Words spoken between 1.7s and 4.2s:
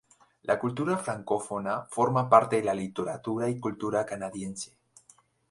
forma parte de la literatura y cultura